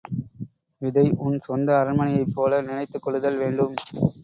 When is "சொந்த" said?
1.39-1.69